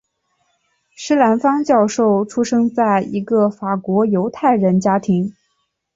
[0.95, 5.31] 施兰芳教授出生在一个法国犹太人家庭。